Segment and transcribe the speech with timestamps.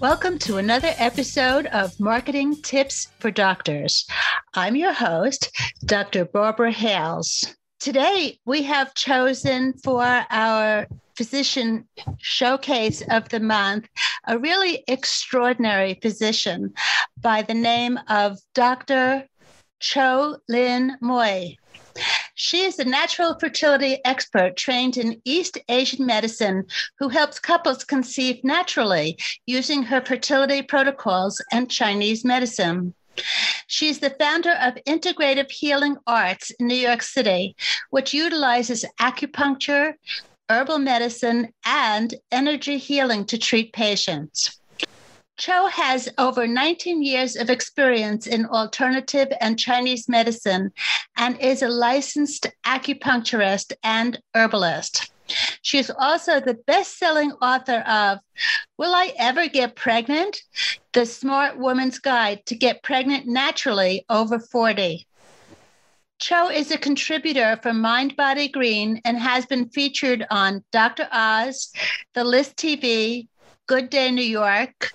[0.00, 4.06] Welcome to another episode of Marketing Tips for Doctors.
[4.54, 5.50] I'm your host,
[5.86, 6.24] Dr.
[6.24, 7.56] Barbara Hales.
[7.80, 11.88] Today, we have chosen for our physician
[12.18, 13.88] showcase of the month
[14.28, 16.72] a really extraordinary physician
[17.20, 19.26] by the name of Dr.
[19.80, 21.54] Cho Lin Moi.
[22.34, 26.64] She is a natural fertility expert trained in East Asian medicine
[26.98, 32.94] who helps couples conceive naturally using her fertility protocols and Chinese medicine.
[33.66, 37.56] She's the founder of Integrative Healing Arts in New York City,
[37.90, 39.94] which utilizes acupuncture,
[40.48, 44.57] herbal medicine, and energy healing to treat patients.
[45.38, 50.72] Cho has over 19 years of experience in alternative and Chinese medicine
[51.16, 55.12] and is a licensed acupuncturist and herbalist.
[55.62, 58.18] She is also the best selling author of
[58.78, 60.42] Will I Ever Get Pregnant?
[60.92, 65.06] The Smart Woman's Guide to Get Pregnant Naturally Over 40.
[66.18, 71.08] Cho is a contributor for Mind Body Green and has been featured on Dr.
[71.12, 71.72] Oz,
[72.14, 73.28] The List TV,
[73.68, 74.94] Good Day New York,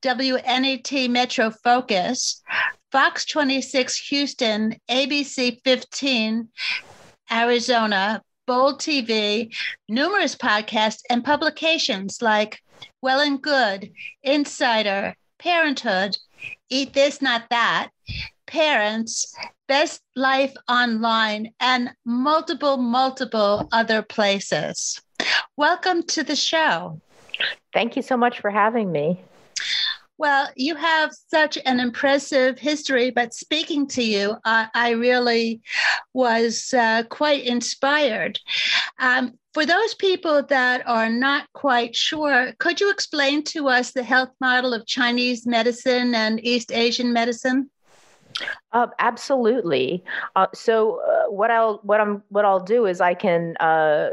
[0.00, 2.42] WNET Metro Focus,
[2.90, 6.48] Fox 26 Houston, ABC 15
[7.30, 9.54] Arizona, Bold TV,
[9.90, 12.62] numerous podcasts and publications like
[13.02, 16.16] Well and Good, Insider, Parenthood,
[16.70, 17.90] Eat This, Not That,
[18.46, 19.36] Parents,
[19.68, 24.98] Best Life Online, and multiple, multiple other places.
[25.58, 27.02] Welcome to the show.
[27.72, 29.22] Thank you so much for having me.
[30.16, 35.60] Well, you have such an impressive history, but speaking to you, uh, I really
[36.12, 38.38] was uh, quite inspired.
[39.00, 44.04] Um, for those people that are not quite sure, could you explain to us the
[44.04, 47.70] health model of Chinese medicine and East Asian medicine?
[48.72, 50.02] Uh, absolutely.
[50.34, 54.10] Uh, so uh, what I'll what I'm what I'll do is I can uh,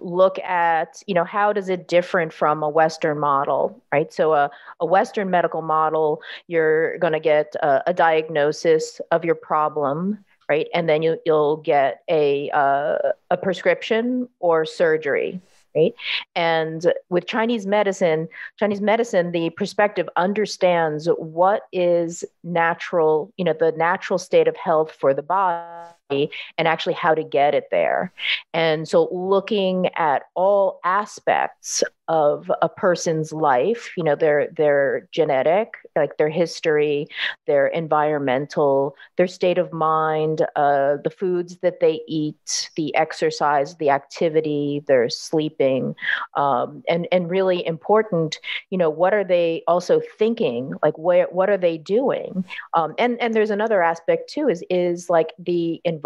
[0.00, 4.12] look at you know how does it different from a Western model, right?
[4.12, 9.34] So a, a Western medical model, you're going to get a, a, diagnosis of your
[9.34, 12.96] problem, right, and then you you'll get a uh,
[13.30, 15.40] a prescription or surgery,
[15.74, 15.92] right?
[16.34, 23.72] And with Chinese medicine, Chinese medicine, the perspective understands what is natural, you know, the
[23.72, 28.12] natural state of health for the body and actually how to get it there.
[28.54, 35.74] And so looking at all aspects of a person's life, you know, their their genetic,
[35.94, 37.06] like their history,
[37.46, 43.90] their environmental, their state of mind, uh, the foods that they eat, the exercise, the
[43.90, 45.94] activity, their sleeping,
[46.34, 48.38] um, and and really important,
[48.70, 50.72] you know, what are they also thinking?
[50.82, 52.42] Like, where what are they doing?
[52.72, 55.97] Um, and and there's another aspect too is is like the environment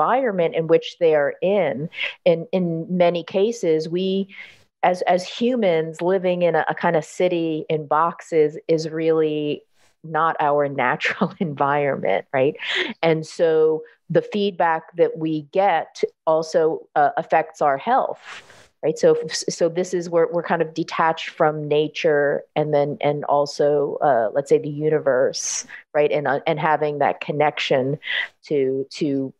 [0.54, 1.88] in which they are in.
[2.24, 4.34] In in many cases, we
[4.82, 9.62] as as humans living in a, a kind of city in boxes is really
[10.04, 12.56] not our natural environment, right?
[13.02, 18.42] And so the feedback that we get also uh, affects our health
[18.82, 23.24] right so so this is where we're kind of detached from nature and then and
[23.24, 27.98] also uh, let's say the universe right and uh, and having that connection
[28.42, 29.32] to to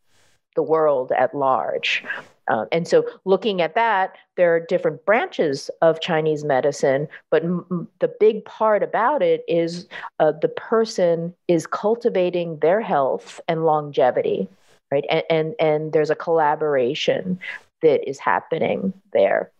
[0.54, 2.04] the world at large
[2.48, 7.88] uh, and so, looking at that, there are different branches of Chinese medicine, but m-
[8.00, 9.86] the big part about it is
[10.18, 14.48] uh, the person is cultivating their health and longevity,
[14.91, 15.04] right?
[15.09, 17.38] And, and and there's a collaboration
[17.80, 19.50] that is happening there.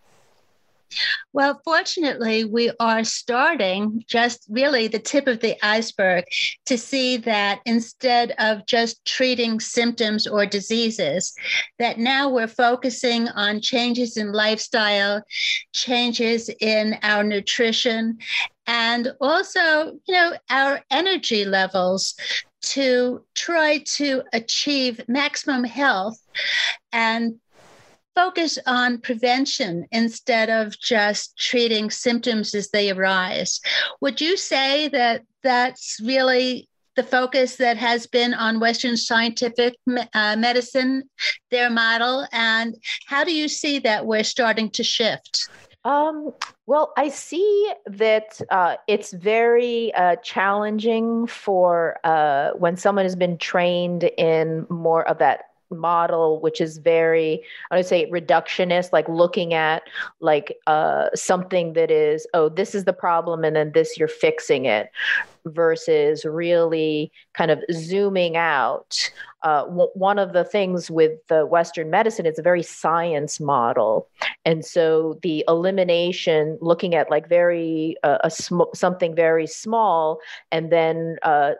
[1.33, 6.25] Well, fortunately, we are starting just really the tip of the iceberg
[6.67, 11.35] to see that instead of just treating symptoms or diseases,
[11.79, 15.23] that now we're focusing on changes in lifestyle,
[15.73, 18.19] changes in our nutrition,
[18.67, 22.15] and also, you know, our energy levels
[22.63, 26.19] to try to achieve maximum health
[26.93, 27.41] and
[28.15, 33.61] focus on prevention instead of just treating symptoms as they arise.
[34.01, 39.75] Would you say that that's really the focus that has been on Western scientific
[40.15, 41.05] uh, medicine,
[41.51, 42.77] their model, and
[43.07, 45.49] how do you see that we're starting to shift?
[45.85, 46.33] Um,
[46.67, 53.37] well, I see that uh, it's very uh, challenging for uh, when someone has been
[53.37, 59.55] trained in more of that model which is very i would say reductionist like looking
[59.55, 59.83] at
[60.21, 64.65] like uh, something that is oh this is the problem and then this you're fixing
[64.65, 64.91] it
[65.47, 69.11] versus really kind of zooming out
[69.43, 74.09] uh, w- one of the things with the western medicine it's a very science model.
[74.45, 80.19] And so the elimination looking at like very uh, a sm- something very small
[80.51, 81.53] and then uh,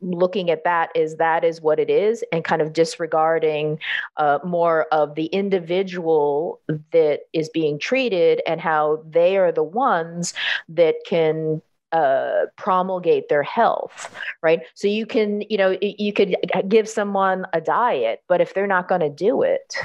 [0.00, 3.78] looking at that is that is what it is and kind of disregarding
[4.16, 6.60] uh, more of the individual
[6.92, 10.34] that is being treated and how they are the ones
[10.68, 11.60] that can
[11.92, 14.60] uh, promulgate their health, right?
[14.74, 16.36] So you can, you know, you could
[16.68, 19.76] give someone a diet, but if they're not going to do it,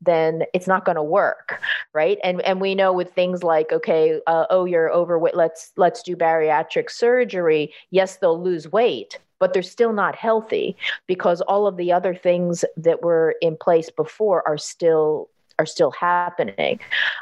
[0.00, 1.60] then it's not going to work
[1.94, 6.02] right and and we know with things like okay uh, oh you're overweight let's let's
[6.02, 10.76] do bariatric surgery yes they'll lose weight but they're still not healthy
[11.06, 15.28] because all of the other things that were in place before are still
[15.58, 16.80] are still happening.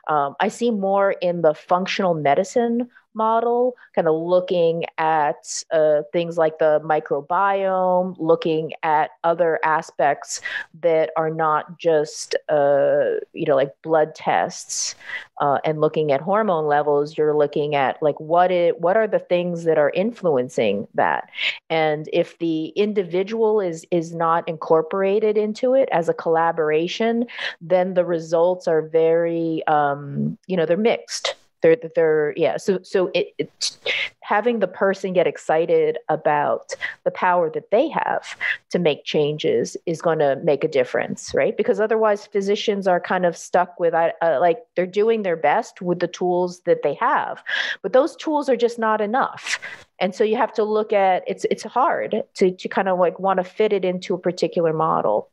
[0.08, 6.38] Um, I see more in the functional medicine model, kind of looking at uh, things
[6.38, 10.40] like the microbiome, looking at other aspects
[10.80, 14.94] that are not just, uh, you know, like blood tests
[15.40, 17.16] uh, and looking at hormone levels.
[17.16, 21.28] You're looking at like what it, what are the things that are influencing that,
[21.70, 27.26] and if the individual is is not incorporated into it as a collaboration,
[27.60, 32.56] then the results are very, um, you know, they're mixed they're they're yeah.
[32.56, 33.78] So so it, it,
[34.20, 36.74] having the person get excited about
[37.04, 38.36] the power that they have
[38.70, 41.56] to make changes is going to make a difference right?
[41.56, 46.00] Because otherwise physicians are kind of stuck with uh, like they're doing their best with
[46.00, 47.42] the tools that they have
[47.82, 49.58] but those tools are just not enough.
[49.98, 53.18] And so you have to look at it's it's hard to to kind of like
[53.18, 55.28] want to fit it into a particular model.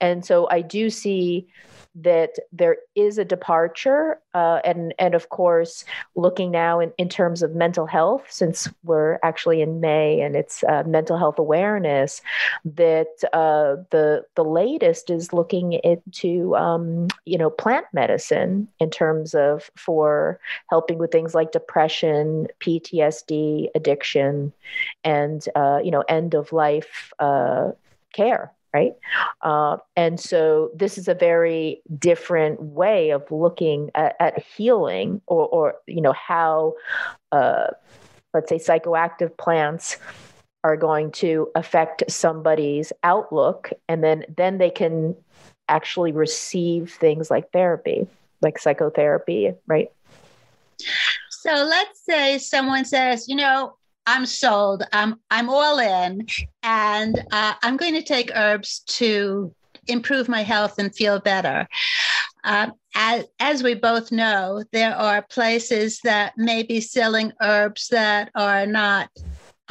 [0.00, 1.46] And so i do see
[1.94, 5.84] that there is a departure, uh, and and of course,
[6.14, 10.64] looking now in, in terms of mental health, since we're actually in May and it's
[10.64, 12.22] uh, mental health awareness,
[12.64, 19.34] that uh, the the latest is looking into um, you know plant medicine in terms
[19.34, 20.40] of for
[20.70, 24.52] helping with things like depression, PTSD, addiction,
[25.04, 27.72] and uh, you know end of life uh,
[28.12, 28.94] care right?
[29.42, 35.46] Uh, and so this is a very different way of looking at, at healing, or,
[35.48, 36.74] or, you know how,
[37.32, 37.66] uh,
[38.34, 39.98] let's say, psychoactive plants
[40.64, 45.14] are going to affect somebody's outlook, and then then they can
[45.68, 48.06] actually receive things like therapy,
[48.40, 49.90] like psychotherapy, right?
[51.30, 53.74] So let's say someone says, you know,
[54.06, 54.82] I'm sold.
[54.92, 56.26] I'm I'm all in,
[56.62, 59.54] and uh, I'm going to take herbs to
[59.86, 61.68] improve my health and feel better.
[62.44, 68.30] Uh, as, as we both know, there are places that may be selling herbs that
[68.34, 69.08] are not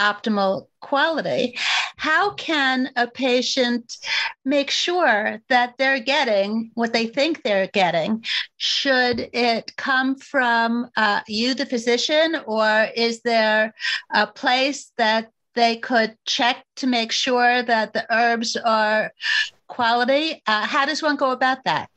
[0.01, 1.57] optimal quality.
[1.97, 3.97] How can a patient
[4.43, 8.25] make sure that they're getting what they think they're getting?
[8.57, 13.73] Should it come from uh, you, the physician, or is there
[14.13, 19.11] a place that they could check to make sure that the herbs are
[19.67, 20.41] quality?
[20.47, 21.90] Uh, how does one go about that?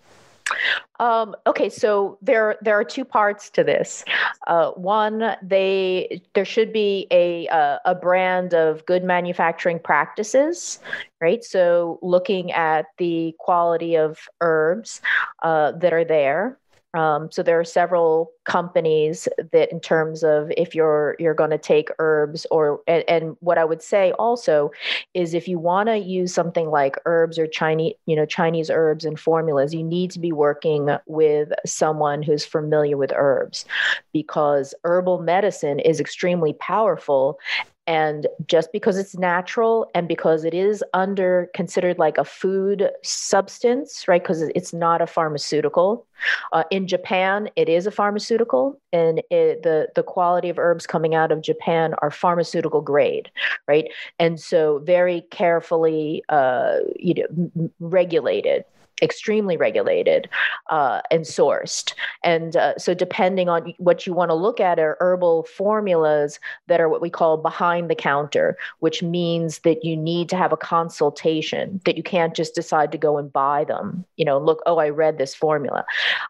[1.00, 4.04] Um, okay, so there there are two parts to this.
[4.46, 10.78] Uh, one, they there should be a uh, a brand of good manufacturing practices,
[11.20, 11.42] right?
[11.42, 15.00] So looking at the quality of herbs
[15.42, 16.58] uh, that are there.
[16.94, 21.58] Um, so there are several companies that, in terms of if you're you're going to
[21.58, 24.70] take herbs, or and, and, what I would say also
[25.12, 29.04] is if you want to use something like herbs or Chinese, you know, Chinese herbs
[29.04, 33.64] and formulas, you need to be working with someone who's familiar with herbs,
[34.12, 37.38] because herbal medicine is extremely powerful,
[37.86, 44.08] and just because it's natural and because it is under considered like a food substance,
[44.08, 44.22] right?
[44.22, 46.06] Because it's not a pharmaceutical.
[46.52, 51.14] Uh, in Japan, it is a pharmaceutical, and it, the the quality of herbs coming
[51.14, 53.30] out of Japan are pharmaceutical grade,
[53.68, 53.90] right?
[54.18, 58.64] And so very carefully, uh, you know, m- regulated
[59.02, 60.28] extremely regulated
[60.70, 61.94] uh, and sourced.
[62.22, 66.80] And uh, so, depending on what you want to look at, are herbal formulas that
[66.80, 70.56] are what we call behind the counter, which means that you need to have a
[70.56, 74.04] consultation, that you can't just decide to go and buy them.
[74.16, 75.84] You know, look, oh, I read this formula.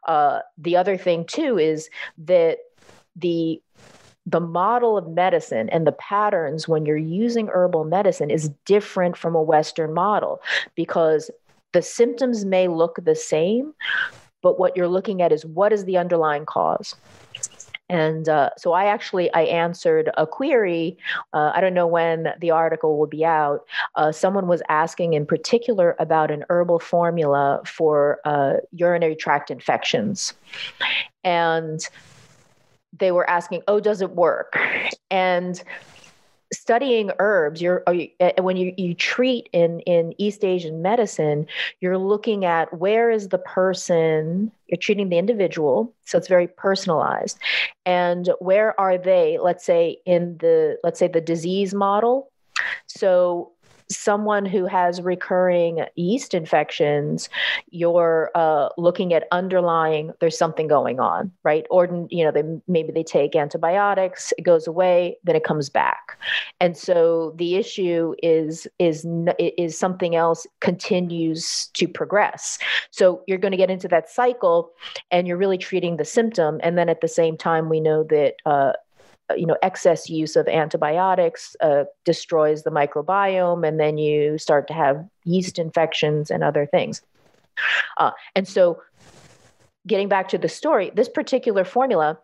[0.06, 2.59] Uh, the other thing, too, is that
[3.16, 3.61] the
[4.26, 9.35] the model of medicine and the patterns when you're using herbal medicine is different from
[9.35, 10.40] a Western model
[10.75, 11.30] because
[11.75, 13.75] the symptoms may look the same,
[14.43, 16.95] but what you're looking at is what is the underlying cause.
[17.90, 20.97] And uh, so i actually i answered a query
[21.35, 23.61] uh, i don't know when the article will be out.
[23.95, 30.33] Uh, someone was asking in particular about an herbal formula for uh, urinary tract infections.
[31.25, 31.87] And
[32.99, 34.59] they were asking oh does it work?
[35.11, 35.62] And
[36.58, 41.46] studying herbs you're you, uh, when you, you treat in in east asian medicine
[41.80, 47.38] you're looking at where is the person you're treating the individual so it's very personalized.
[47.87, 52.30] And where are they let's say in the let's say the disease model?
[52.87, 53.52] So
[53.91, 57.29] someone who has recurring yeast infections,
[57.71, 61.67] you're uh, looking at underlying there's something going on, right?
[61.71, 66.19] Or you know, they maybe they take antibiotics, it goes away, then it comes back,
[66.61, 69.07] and so the issue is is
[69.38, 72.59] is something else continues to progress.
[72.91, 74.73] So you're going to get into that cycle,
[75.11, 78.35] and you're really treating the symptom, and then at the same time, we know that
[78.47, 78.73] uh,
[79.37, 84.75] you know excess use of antibiotics uh, destroys the microbiome and then you start to
[84.75, 87.02] have yeast infections and other things
[87.99, 88.83] uh, and so
[89.87, 92.19] getting back to the story this particular formula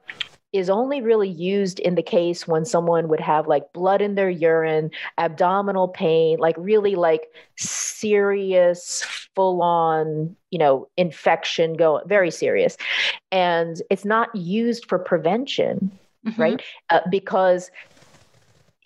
[0.53, 4.31] is only really used in the case when someone would have like blood in their
[4.31, 9.05] urine, abdominal pain, like really like serious,
[9.37, 12.77] full on, you know, infection go very serious.
[13.31, 16.41] And it's not used for prevention mm-hmm.
[16.41, 16.63] right?
[16.91, 17.71] Uh, because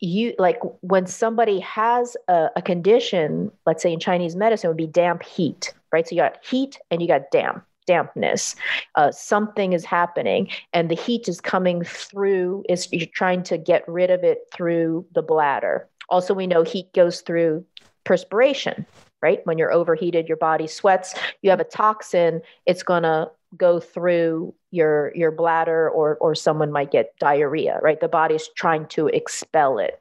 [0.00, 4.86] you like when somebody has a, a, condition, let's say in Chinese medicine, would be
[4.86, 6.06] damp heat, right?
[6.06, 8.56] So you got heat and you got damp dampness
[8.94, 13.86] uh, something is happening and the heat is coming through is you're trying to get
[13.86, 17.64] rid of it through the bladder also we know heat goes through
[18.04, 18.86] perspiration
[19.20, 23.80] right when you're overheated your body sweats you have a toxin it's going to go
[23.80, 28.00] through your your bladder or or someone might get diarrhea right?
[28.00, 30.00] The body's trying to expel it.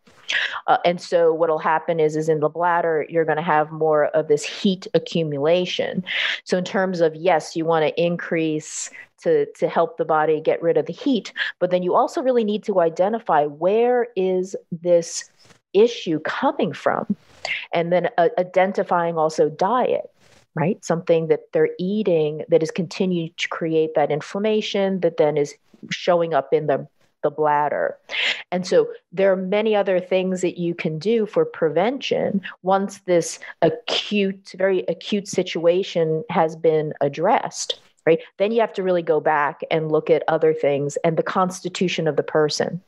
[0.68, 4.06] Uh, and so what'll happen is is in the bladder you're going to have more
[4.08, 6.04] of this heat accumulation.
[6.44, 8.90] So in terms of yes you want to increase
[9.24, 12.44] to to help the body get rid of the heat but then you also really
[12.44, 15.30] need to identify where is this
[15.74, 17.16] issue coming from?
[17.74, 20.13] And then uh, identifying also diet
[20.56, 20.84] right?
[20.84, 25.56] Something that they're eating that is continuing to create that inflammation that then is
[25.90, 26.88] showing up in the
[27.24, 27.98] the bladder.
[28.52, 33.40] And so there are many other things that you can do for prevention once this
[33.62, 38.20] acute, very acute situation has been addressed, right?
[38.38, 42.08] Then you have to really go back and look at other things and the constitution
[42.08, 42.82] of the person.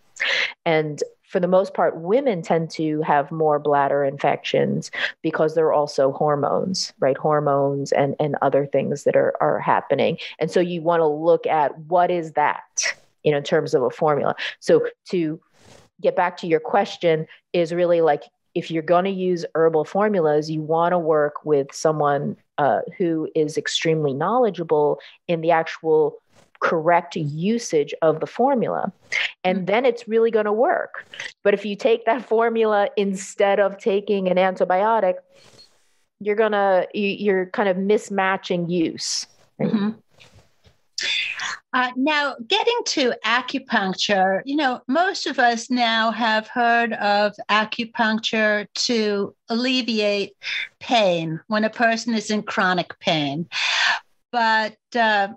[0.65, 1.01] And
[1.35, 4.89] for the most part, women tend to have more bladder infections
[5.21, 7.17] because there are also hormones, right?
[7.17, 10.17] Hormones and, and other things that are, are happening.
[10.39, 13.83] And so you want to look at what is that, you know, in terms of
[13.83, 14.33] a formula.
[14.61, 15.41] So to
[15.99, 18.23] get back to your question is really like
[18.53, 23.27] if you're going to use herbal formulas, you want to work with someone uh, who
[23.35, 26.15] is extremely knowledgeable in the actual
[26.65, 28.91] correct usage of the formula.
[29.43, 29.65] And mm.
[29.67, 31.05] then it's really going to work.
[31.43, 35.15] But if you take that formula instead of taking an antibiotic,
[36.19, 39.27] you're going to, you're kind of mismatching use.
[39.61, 39.91] Mm-hmm.
[41.71, 48.65] Uh, now, getting to acupuncture, you know, most of us now have heard of acupuncture
[48.73, 50.33] to alleviate
[50.79, 53.47] pain when a person is in chronic pain.
[54.31, 55.27] But uh,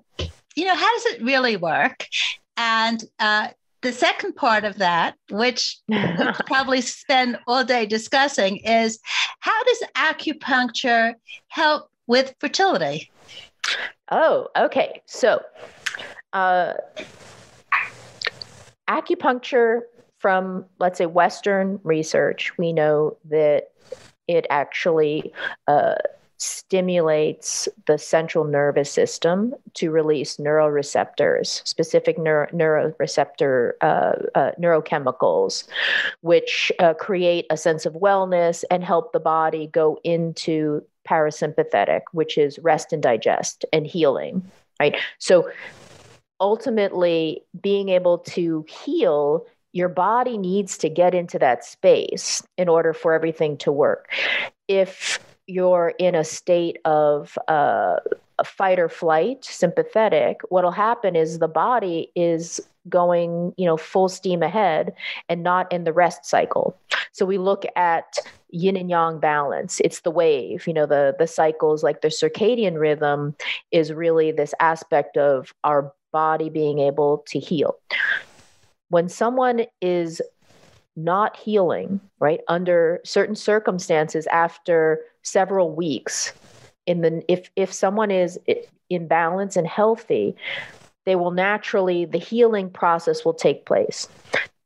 [0.58, 2.08] you know, how does it really work?
[2.56, 3.48] And uh,
[3.82, 8.98] the second part of that, which we'll probably spend all day discussing, is
[9.38, 11.14] how does acupuncture
[11.46, 13.08] help with fertility?
[14.10, 15.00] Oh, okay.
[15.06, 15.42] So,
[16.32, 16.74] uh,
[18.88, 19.82] acupuncture
[20.18, 23.68] from, let's say, Western research, we know that
[24.26, 25.32] it actually
[25.68, 25.94] uh,
[26.38, 35.64] stimulates the central nervous system to release neuroreceptors, specific neuro, neuroreceptor uh, uh, neurochemicals,
[36.20, 42.38] which uh, create a sense of wellness and help the body go into parasympathetic, which
[42.38, 44.42] is rest and digest and healing,
[44.78, 44.96] right?
[45.18, 45.50] So
[46.40, 52.92] ultimately, being able to heal your body needs to get into that space in order
[52.92, 54.08] for everything to work.
[54.66, 55.18] If
[55.48, 57.96] you're in a state of uh,
[58.44, 64.42] fight or flight, sympathetic, what'll happen is the body is going, you know, full steam
[64.42, 64.94] ahead
[65.28, 66.76] and not in the rest cycle.
[67.12, 68.18] So we look at
[68.50, 69.80] yin and yang balance.
[69.80, 73.34] It's the wave, you know, the the cycles like the circadian rhythm
[73.72, 77.76] is really this aspect of our body being able to heal.
[78.90, 80.22] When someone is
[80.96, 86.32] not healing, right, under certain circumstances after several weeks,
[86.86, 88.38] in the if if someone is
[88.88, 90.34] in balance and healthy,
[91.04, 94.08] they will naturally the healing process will take place.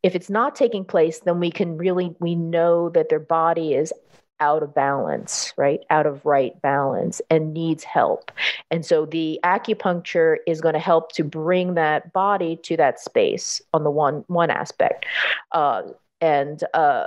[0.02, 3.92] If it's not taking place, then we can really we know that their body is
[4.40, 5.81] out of balance, right?
[5.88, 8.33] Out of right balance and needs help.
[8.73, 13.62] And so the acupuncture is going to help to bring that body to that space
[13.73, 15.07] on the one one aspect.
[15.52, 15.83] Uh,
[16.21, 17.07] and uh,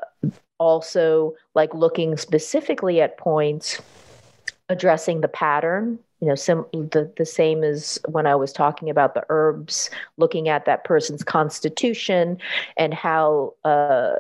[0.58, 3.82] also like looking specifically at points
[4.70, 9.14] addressing the pattern you know sim- the, the same as when i was talking about
[9.14, 12.38] the herbs looking at that person's constitution
[12.78, 14.14] and how uh,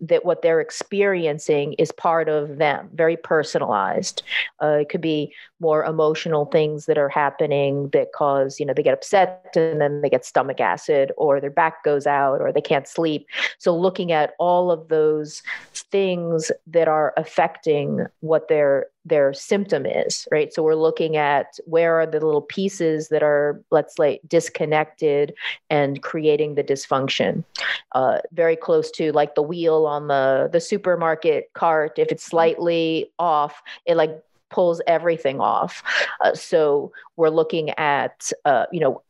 [0.00, 4.22] that what they're experiencing is part of them very personalized.
[4.62, 8.82] Uh, it could be more emotional things that are happening that cause you know they
[8.82, 12.60] get upset and then they get stomach acid or their back goes out or they
[12.60, 13.26] can't sleep.
[13.58, 20.26] So looking at all of those things that are affecting what their their symptom is
[20.32, 20.52] right?
[20.52, 25.34] So we're looking at where are the little pieces that are let's say disconnected
[25.70, 27.44] and creating the dysfunction.
[27.92, 33.10] Uh, very close to like the wheel on the the supermarket cart if it's slightly
[33.18, 35.82] off it like pulls everything off.
[36.20, 39.02] Uh, so we're looking at, uh, you know,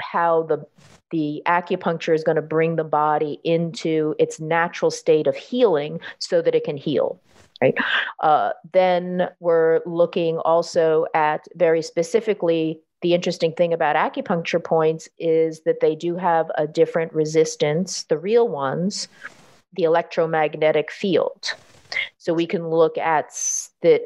[0.00, 0.66] how the
[1.10, 6.42] the acupuncture is going to bring the body into its natural state of healing so
[6.42, 7.20] that it can heal
[7.62, 7.76] right
[8.20, 15.60] uh, then we're looking also at very specifically the interesting thing about acupuncture points is
[15.60, 19.06] that they do have a different resistance the real ones
[19.76, 21.54] the electromagnetic field
[22.18, 23.30] so we can look at
[23.82, 24.02] that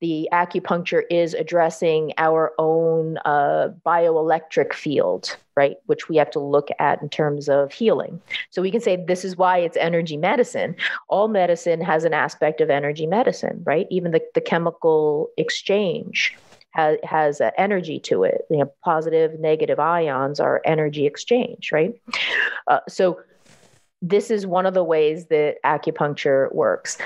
[0.00, 5.76] the acupuncture is addressing our own uh, bioelectric field, right?
[5.86, 8.20] Which we have to look at in terms of healing.
[8.48, 10.74] So we can say this is why it's energy medicine.
[11.08, 13.86] All medicine has an aspect of energy medicine, right?
[13.90, 16.34] Even the, the chemical exchange
[16.70, 18.46] has, has uh, energy to it.
[18.48, 21.92] You know, positive, negative ions are energy exchange, right?
[22.68, 23.20] Uh, so
[24.02, 26.98] this is one of the ways that acupuncture works.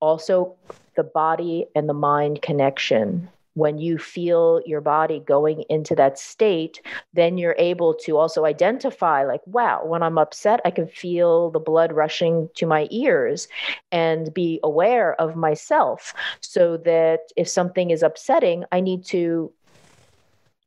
[0.00, 0.54] Also,
[0.96, 6.82] the body and the mind connection when you feel your body going into that state,
[7.12, 11.60] then you're able to also identify, like, wow, when I'm upset, I can feel the
[11.60, 13.46] blood rushing to my ears
[13.92, 19.52] and be aware of myself so that if something is upsetting, I need to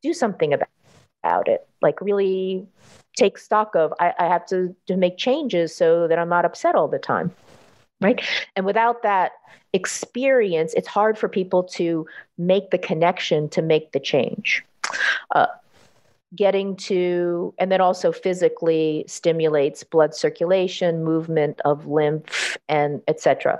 [0.01, 1.67] do something about, it.
[1.81, 2.65] Like, really
[3.17, 6.75] take stock of, I, I have to, to make changes so that I'm not upset
[6.75, 7.31] all the time
[8.01, 8.21] right?
[8.55, 9.33] And without that
[9.73, 12.05] experience it's hard for people to
[12.37, 14.63] make the connection to make the change.
[15.35, 15.47] Uh,
[16.37, 23.59] getting to and then also physically stimulates blood circulation movement of lymph and etc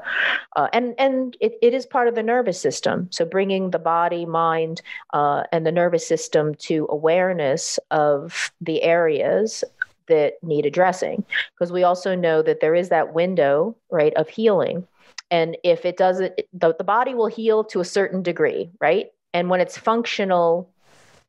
[0.57, 3.07] uh, and and it, it is part of the nervous system.
[3.11, 4.81] So bringing the body mind
[5.13, 9.63] uh, and the nervous system to awareness of the areas
[10.07, 11.23] that need addressing.
[11.53, 14.87] Because we also know that there is that window right of healing.
[15.29, 19.11] And if it doesn't the, the body will heal to a certain degree right?
[19.33, 20.69] And when it's functional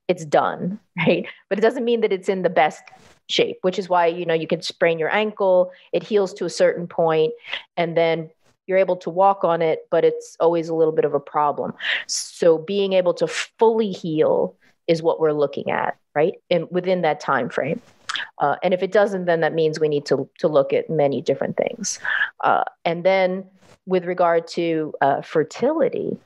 [0.09, 1.27] it's done right?
[1.49, 2.83] But it doesn't mean that it's in the best
[3.29, 6.51] shape which is why you know you can sprain your ankle it heals to a
[6.51, 7.33] certain point
[7.77, 8.31] and then
[8.67, 11.75] you're able to walk on it but it's always a little bit of a problem.
[12.07, 17.21] So being able to fully heal is what we're looking at right and within that
[17.21, 17.81] time frame
[18.39, 21.21] uh, and if it doesn't, then that means we need to, to look at many
[21.21, 21.99] different things.
[22.43, 23.45] Uh, and then
[23.87, 26.19] with regard to uh, fertility,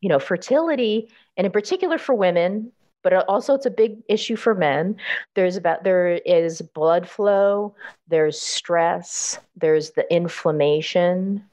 [0.00, 2.72] you know, fertility, and in particular for women,
[3.02, 4.96] but uh, also it's a big issue for men.
[5.34, 7.74] There's about there is blood flow,
[8.08, 11.44] there's stress, there's the inflammation,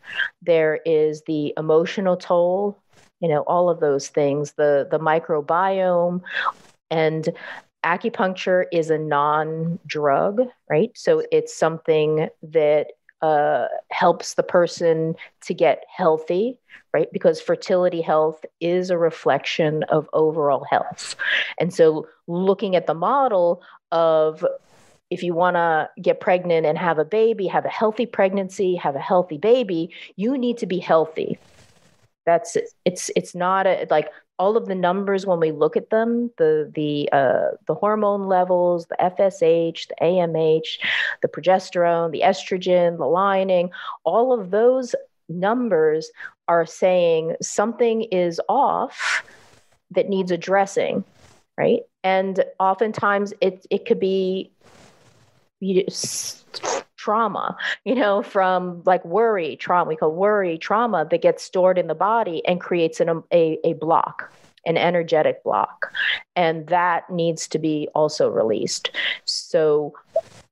[0.42, 2.78] there is the emotional toll,
[3.20, 6.22] you know, all of those things, the the microbiome,
[6.92, 7.30] and
[7.84, 10.92] acupuncture is a non drug, right?
[10.96, 12.88] So it's something that
[13.22, 16.60] uh, helps the person to get healthy,
[16.94, 17.08] right?
[17.12, 21.16] Because fertility health is a reflection of overall health.
[21.60, 24.46] And so looking at the model of
[25.10, 28.96] if you want to get pregnant and have a baby, have a healthy pregnancy, have
[28.96, 31.40] a healthy baby, you need to be healthy.
[32.26, 36.32] That's it's it's not a like all of the numbers when we look at them,
[36.38, 40.80] the the uh, the hormone levels, the FSH, the AMH,
[41.22, 43.72] the progesterone, the estrogen, the lining,
[44.04, 44.96] all of those
[45.30, 46.12] numbers
[46.48, 49.24] are saying something is off
[49.92, 51.04] that needs addressing,
[51.58, 51.82] right?
[52.04, 54.52] And oftentimes it it could be
[55.60, 55.84] you
[57.08, 61.88] trauma, you know, from like worry, trauma, we call worry, trauma that gets stored in
[61.88, 64.30] the body and creates an, a, a block,
[64.66, 65.94] an energetic block.
[66.36, 68.92] And that needs to be also released.
[69.24, 69.94] So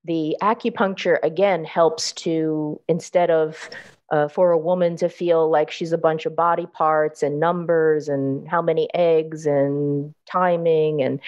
[0.05, 3.69] the acupuncture, again, helps to, instead of
[4.11, 8.07] uh, for a woman to feel like she's a bunch of body parts and numbers
[8.07, 11.19] and how many eggs and timing and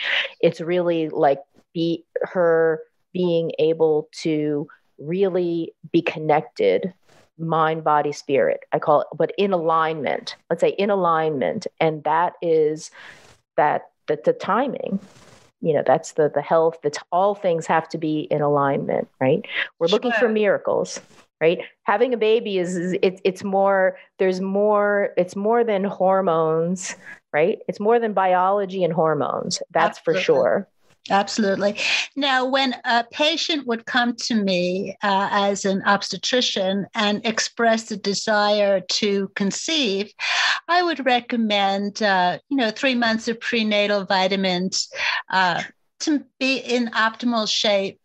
[0.42, 1.40] it's really like
[1.74, 4.68] be her being able to
[5.00, 6.94] really be connected
[7.40, 8.62] mind body spirit.
[8.72, 11.68] I call it but in alignment let's say in alignment.
[11.80, 12.92] And that is
[13.56, 15.00] that that the timing
[15.62, 19.46] you know that's the the health that all things have to be in alignment right?
[19.80, 19.96] We're sure.
[19.96, 21.00] looking for miracles
[21.40, 21.60] right?
[21.84, 26.96] Having a baby is, is it, it's more there's more it's more than hormones
[27.34, 27.60] right?
[27.68, 30.22] It's more than biology and hormones that's Absolutely.
[30.22, 30.68] for sure
[31.10, 31.80] Absolutely.
[32.16, 37.96] Now, when a patient would come to me uh, as an obstetrician and express the
[37.98, 40.12] desire to conceive,
[40.68, 44.90] I would recommend, uh, you know, three months of prenatal vitamins
[45.32, 45.64] uh,
[46.02, 48.00] to be in optimal shape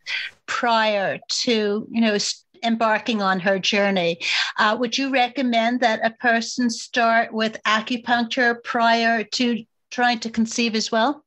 [0.47, 2.17] prior to, you know,
[2.63, 4.21] embarking on her journey.
[4.59, 10.77] Uh, would you recommend that a person start with acupuncture prior to trying to conceive
[10.77, 11.25] as well?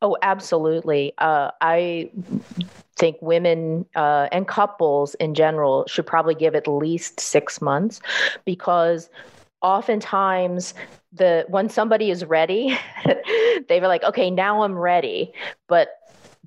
[0.00, 1.12] Oh, absolutely.
[1.18, 2.10] Uh, I
[2.96, 8.00] think women uh, and couples in general should probably give at least six months
[8.44, 9.08] because
[9.62, 10.74] oftentimes
[11.12, 12.76] the when somebody is ready
[13.68, 15.32] they were like okay now i'm ready
[15.68, 15.97] but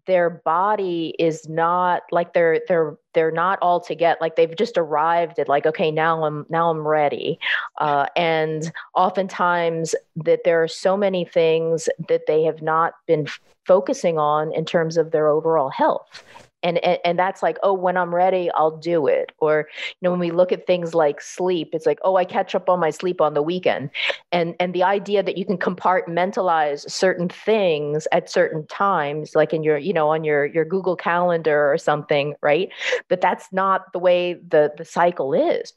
[0.08, 5.38] their body is not like they're they're they're not all together like they've just arrived
[5.38, 7.40] at like okay now i'm now i'm ready.
[7.78, 13.28] Uh, and oftentimes that there are so many things that they have not been
[13.66, 16.24] focusing on in terms of their overall health
[16.64, 19.32] and, and and that's like oh when i'm ready i'll do it.
[19.40, 22.56] Or you know when we look at things like sleep it's like oh i catch
[22.56, 23.90] up on my sleep on the weekend.
[24.32, 29.64] And and the idea that you can compartmentalize certain things at certain times like in
[29.64, 32.70] your you know on your your google calendar or something right?
[33.08, 35.74] But that's not the way the the cycle is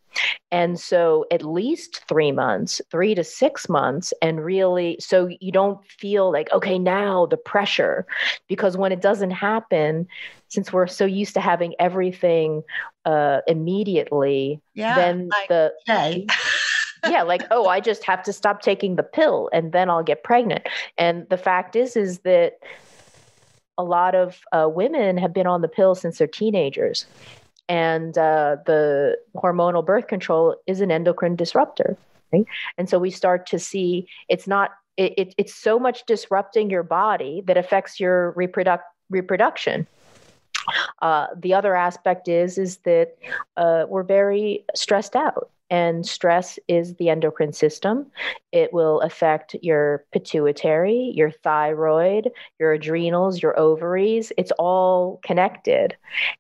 [0.51, 5.85] and so at least 3 months 3 to 6 months and really so you don't
[5.87, 8.07] feel like okay now the pressure
[8.49, 10.07] because when it doesn't happen
[10.55, 12.63] since we're so used to having everything
[13.05, 16.27] uh, immediately, yeah, then like, the okay.
[17.09, 20.23] yeah, like oh, I just have to stop taking the pill and then I'll get
[20.23, 20.67] pregnant.
[20.97, 22.55] And the fact is, is that
[23.77, 27.07] a lot of uh, women have been on the pill since they're teenagers,
[27.69, 31.97] and uh, the hormonal birth control is an endocrine disruptor.
[32.33, 32.47] Right?
[32.79, 36.83] And so we start to see it's not it, it, it's so much disrupting your
[36.83, 39.87] body that affects your reproduct reproduction
[41.03, 43.17] uh, the other aspect is is that
[43.57, 48.07] uh, we're very stressed out, and stress is the endocrine system.
[48.53, 54.31] It will affect your pituitary, your thyroid, your adrenals, your ovaries.
[54.39, 55.97] It's all connected,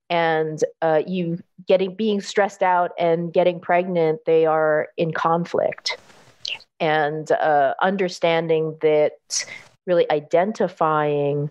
[0.09, 5.99] and uh, you getting being stressed out and getting pregnant, they are in conflict,
[6.79, 9.44] and uh, understanding that
[9.85, 11.51] really identifying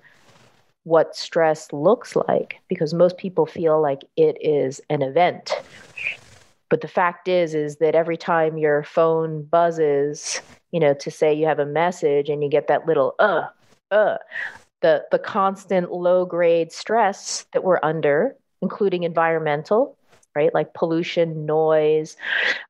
[0.86, 5.54] what stress looks like because most people feel like it is an event
[6.74, 11.32] but the fact is is that every time your phone buzzes you know to say
[11.32, 13.44] you have a message and you get that little uh
[13.92, 14.18] uh
[14.82, 19.96] the the constant low grade stress that we're under including environmental
[20.36, 20.52] right?
[20.52, 22.18] Like pollution noise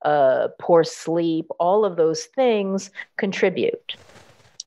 [0.01, 3.95] uh, poor sleep all of those things contribute.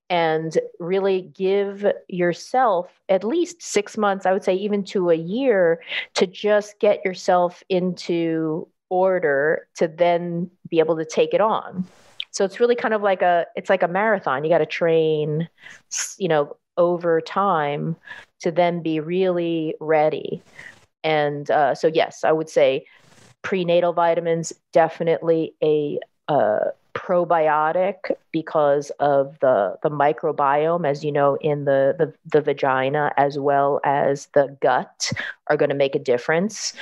[0.08, 5.82] And really give yourself at least six months, I would say even to a year,
[6.14, 11.84] to just get yourself into order to then be able to take it on.
[12.30, 14.44] So it's really kind of like a it's like a marathon.
[14.44, 15.48] You got to train,
[16.18, 17.96] you know, over time
[18.40, 20.42] to then be really ready.
[21.02, 22.86] And uh, so yes, I would say
[23.42, 31.64] prenatal vitamins definitely a uh, probiotic because of the the microbiome as you know in
[31.64, 35.12] the, the the vagina as well as the gut
[35.48, 36.72] are going to make a difference.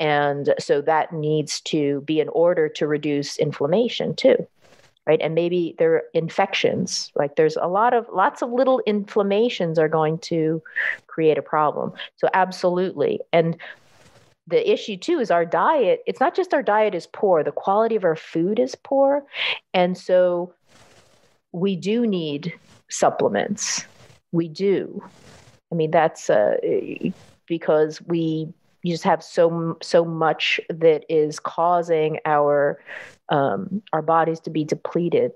[0.00, 4.46] And so that needs to be in order to reduce inflammation too
[5.08, 5.22] right?
[5.22, 9.88] And maybe there are infections like there's a lot of lots of little inflammations are
[9.88, 10.62] going to
[11.06, 11.94] create a problem.
[12.16, 13.20] So absolutely.
[13.32, 13.56] And
[14.48, 17.96] the issue too is our diet it's not just our diet is poor the quality
[17.96, 19.24] of our food is poor.
[19.74, 20.54] And so
[21.52, 22.52] we do need
[22.88, 23.84] supplements.
[24.32, 25.02] We do.
[25.72, 26.56] I mean that's uh,
[27.46, 28.52] because we
[28.86, 32.80] just have so so much that is causing our
[33.28, 35.32] um, our bodies to be depleted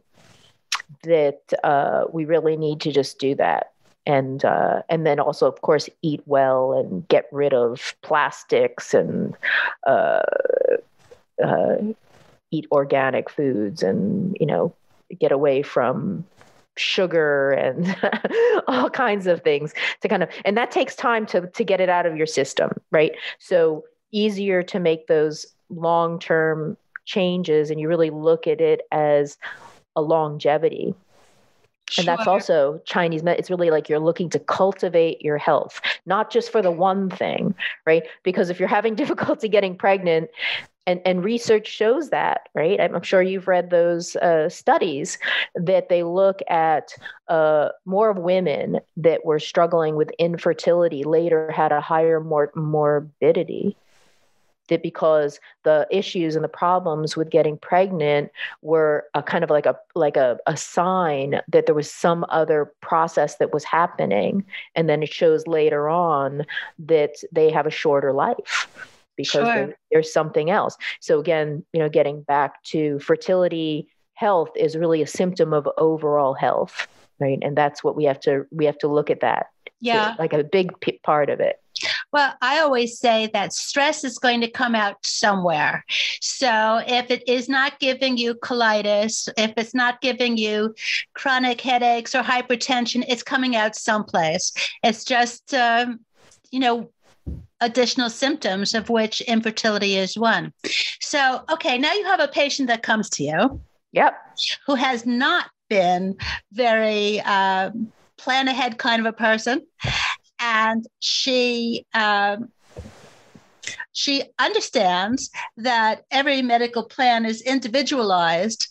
[1.04, 3.71] that uh, we really need to just do that
[4.06, 9.34] and uh, and then also of course eat well and get rid of plastics and
[9.86, 10.22] uh,
[11.44, 11.76] uh,
[12.50, 14.74] eat organic foods and you know
[15.20, 16.24] get away from
[16.76, 17.94] sugar and
[18.66, 21.88] all kinds of things to kind of and that takes time to to get it
[21.88, 23.12] out of your system right?
[23.38, 29.36] So easier to make those long term changes and you really look at it as
[29.96, 30.94] a longevity
[31.98, 33.22] and that's also Chinese.
[33.24, 37.54] It's really like you're looking to cultivate your health, not just for the one thing,
[37.86, 38.02] right?
[38.22, 40.30] Because if you're having difficulty getting pregnant,
[40.86, 42.80] and, and research shows that, right?
[42.80, 45.16] I'm, I'm sure you've read those uh, studies
[45.54, 46.94] that they look at
[47.28, 53.76] uh, more of women that were struggling with infertility later had a higher mor- morbidity
[54.72, 58.32] that because the issues and the problems with getting pregnant
[58.62, 62.72] were a kind of like a like a, a sign that there was some other
[62.80, 64.44] process that was happening.
[64.74, 66.46] And then it shows later on
[66.78, 68.66] that they have a shorter life
[69.16, 69.74] because sure.
[69.90, 70.76] there's something else.
[71.00, 76.34] So again you know getting back to fertility health is really a symptom of overall
[76.34, 76.88] health
[77.20, 77.38] right?
[77.42, 79.46] And that's what we have to we have to look at that.
[79.80, 80.16] Yeah.
[80.18, 81.61] Like a big p- part of it
[82.12, 85.84] well, I always say that stress is going to come out somewhere.
[86.20, 90.74] So if it is not giving you colitis, if it's not giving you
[91.14, 94.52] chronic headaches or hypertension, it's coming out someplace.
[94.84, 96.00] It's just, um,
[96.50, 96.90] you know,
[97.62, 100.52] additional symptoms of which infertility is one.
[101.00, 103.60] So, okay, now you have a patient that comes to you.
[103.92, 104.14] Yep.
[104.66, 106.16] Who has not been
[106.52, 109.66] very um, plan ahead kind of a person
[110.52, 112.50] and she um,
[113.92, 118.68] she understands that every medical plan is individualized,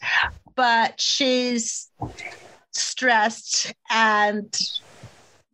[0.56, 1.90] but she's
[2.72, 4.56] stressed and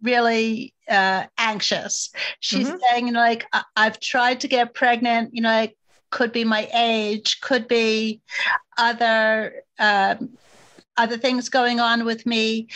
[0.01, 2.11] really uh, anxious.
[2.39, 2.77] She's mm-hmm.
[2.89, 5.33] saying, you know, like I- have tried to get pregnant.
[5.33, 5.77] You know, like
[6.09, 8.21] could be my age, could be
[8.77, 10.37] other um,
[10.97, 12.67] other things going on with me,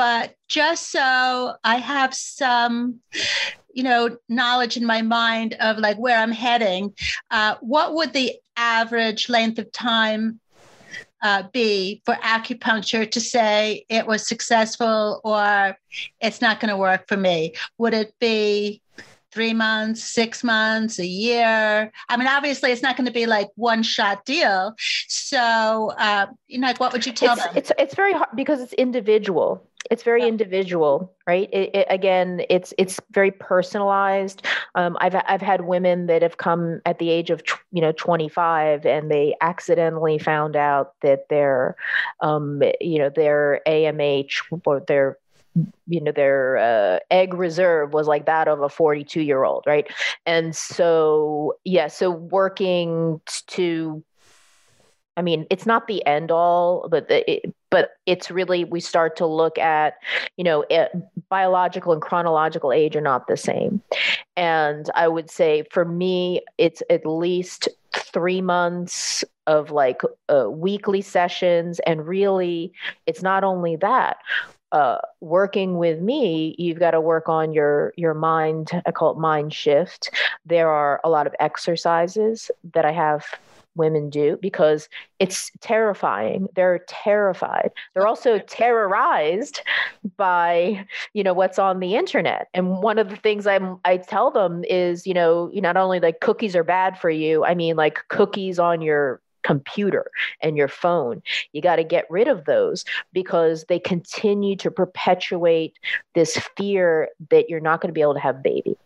[0.00, 3.00] but just so I have some,
[3.74, 6.94] you know, knowledge in my mind of like where I'm heading,
[7.30, 10.40] uh, what would the average length of time
[11.20, 15.76] uh, be for acupuncture to say it was successful or
[16.18, 17.52] it's not going to work for me?
[17.76, 18.80] Would it be
[19.32, 21.92] three months, six months, a year.
[22.08, 24.74] I mean, obviously, it's not going to be like one shot deal.
[25.06, 27.52] So, uh, you know, like, what would you tell it's, them?
[27.54, 29.69] It's it's very hard because it's individual.
[29.90, 30.28] It's very yeah.
[30.28, 31.48] individual, right?
[31.52, 34.46] It, it, again, it's it's very personalized.
[34.74, 38.84] Um, I've I've had women that have come at the age of you know 25
[38.84, 41.76] and they accidentally found out that their
[42.20, 45.18] um, you know their AMH or their
[45.86, 49.88] you know their uh, egg reserve was like that of a 42 year old right
[50.24, 54.04] and so yeah so working to
[55.20, 59.26] I mean, it's not the end all, but it, but it's really we start to
[59.26, 59.96] look at,
[60.38, 60.90] you know, it,
[61.28, 63.82] biological and chronological age are not the same,
[64.34, 71.02] and I would say for me, it's at least three months of like uh, weekly
[71.02, 72.72] sessions, and really,
[73.04, 74.16] it's not only that
[74.72, 78.70] uh, working with me, you've got to work on your your mind.
[78.86, 80.10] I call it mind shift.
[80.46, 83.26] There are a lot of exercises that I have
[83.74, 86.48] women do because it's terrifying.
[86.54, 87.70] They're terrified.
[87.94, 89.60] They're also terrorized
[90.16, 92.48] by you know what's on the internet.
[92.54, 96.20] And one of the things I'm I tell them is you know not only like
[96.20, 97.44] cookies are bad for you.
[97.44, 100.10] I mean like cookies on your computer
[100.42, 101.22] and your phone.
[101.52, 105.78] You got to get rid of those because they continue to perpetuate
[106.14, 108.76] this fear that you're not going to be able to have baby.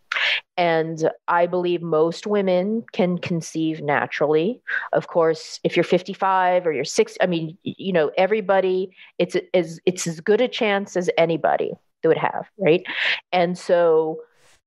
[0.57, 4.61] And I believe most women can conceive naturally.
[4.93, 9.81] Of course, if you're 55 or you're 60, I mean, you know, everybody, it's as
[9.87, 11.73] it's as good a chance as anybody
[12.05, 12.85] would have, right?
[13.33, 14.21] And so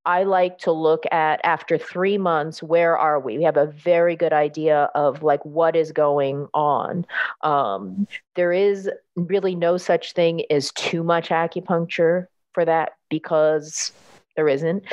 [0.08, 3.38] I like to look at after three months, where are we?
[3.38, 7.06] We have a very good idea of like what is going on.
[7.42, 13.92] Um, there is really no such thing as too much acupuncture for that because
[14.38, 14.86] there isn't.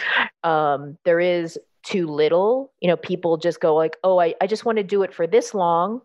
[0.43, 2.73] Um, there is too little.
[2.81, 5.29] You know, people just go like, oh, I, I just want to do it for
[5.29, 6.01] this long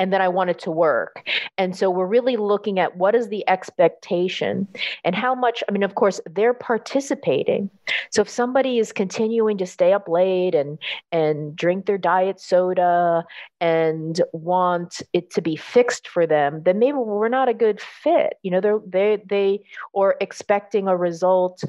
[0.00, 1.28] and then I want it to work.
[1.58, 4.66] And so we're really looking at what is the expectation
[5.04, 7.68] and how much, I mean, of course, they're participating.
[8.10, 10.78] So if somebody is continuing to stay up late and
[11.12, 13.26] and drink their diet soda
[13.60, 18.38] and want it to be fixed for them, then maybe we're not a good fit.
[18.42, 19.60] You know, they're they they
[19.92, 21.62] or expecting a result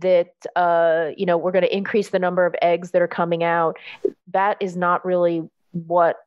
[0.00, 3.42] that uh, you know we're going to increase the number of eggs that are coming
[3.42, 3.76] out
[4.32, 6.18] that is not really what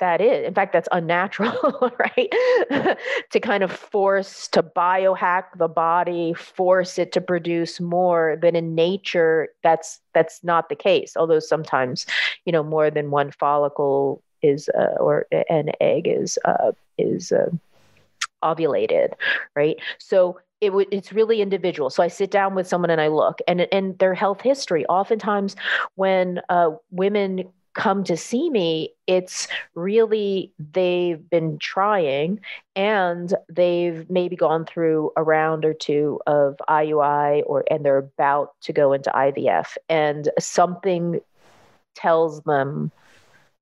[0.00, 0.46] that is.
[0.46, 2.98] In fact, that's unnatural, right?
[3.30, 8.74] to kind of force to biohack the body, force it to produce more than in
[8.74, 9.48] nature.
[9.62, 11.16] That's that's not the case.
[11.16, 12.06] Although sometimes,
[12.44, 17.50] you know, more than one follicle is uh, or an egg is uh, is uh,
[18.42, 19.12] ovulated,
[19.54, 19.76] right?
[19.98, 21.90] So it w- it's really individual.
[21.90, 24.86] So I sit down with someone and I look, and and their health history.
[24.86, 25.56] Oftentimes,
[25.94, 32.40] when uh, women come to see me, it's really they've been trying
[32.76, 38.52] and they've maybe gone through a round or two of IUI or and they're about
[38.62, 41.20] to go into IVF and something
[41.94, 42.90] tells them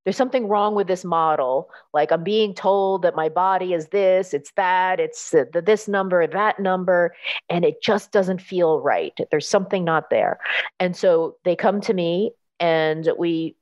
[0.05, 1.71] there's something wrong with this model.
[1.93, 6.27] Like I'm being told that my body is this, it's that, it's the, this number,
[6.27, 7.15] that number,
[7.49, 9.17] and it just doesn't feel right.
[9.31, 10.39] There's something not there.
[10.81, 13.55] And so they come to me and we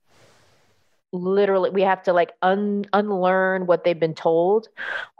[1.12, 4.68] literally we have to like un, unlearn what they've been told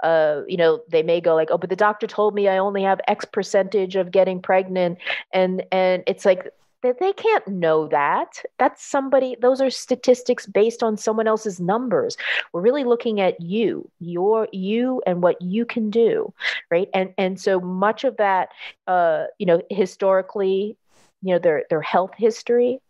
[0.04, 2.80] uh you know they may go like oh but the doctor told me i only
[2.80, 4.96] have x percentage of getting pregnant
[5.32, 6.52] and and it's like
[6.82, 12.16] they, they can't know that that's somebody those are statistics based on someone else's numbers
[12.52, 16.32] we're really looking at you your you and what you can do
[16.70, 18.48] right and and so much of that
[18.86, 20.76] uh you know historically
[21.22, 22.80] you know their their health history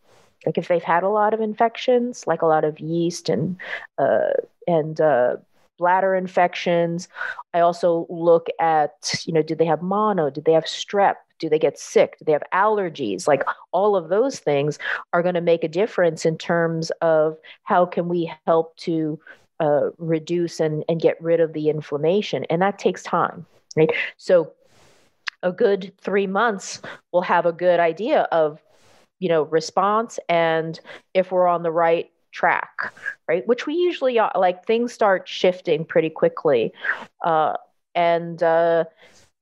[0.46, 3.56] like if they've had a lot of infections, like a lot of yeast and
[3.98, 4.32] uh,
[4.66, 5.36] and uh,
[5.78, 7.08] bladder infections.
[7.52, 10.30] I also look at, you know, did they have mono?
[10.30, 11.16] Did they have strep?
[11.40, 12.16] Do they get sick?
[12.18, 13.26] Do they have allergies?
[13.26, 14.78] Like all of those things
[15.12, 19.18] are going to make a difference in terms of how can we help to
[19.58, 22.44] uh, reduce and, and get rid of the inflammation.
[22.48, 23.44] And that takes time,
[23.76, 23.90] right?
[24.16, 24.52] So
[25.42, 26.80] a good three months,
[27.12, 28.60] we'll have a good idea of
[29.20, 30.80] you know response and
[31.14, 32.92] if we're on the right track
[33.28, 36.72] right which we usually are like things start shifting pretty quickly
[37.24, 37.54] uh,
[37.94, 38.84] and uh,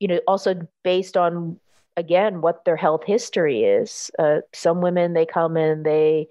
[0.01, 1.59] you know also based on
[1.99, 6.27] again what their health history is uh, some women they come in they